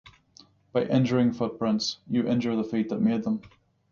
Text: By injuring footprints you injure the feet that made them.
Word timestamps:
By 0.71 0.85
injuring 0.85 1.31
footprints 1.31 1.99
you 2.09 2.25
injure 2.25 2.55
the 2.55 2.63
feet 2.63 2.89
that 2.89 3.03
made 3.03 3.21
them. 3.23 3.43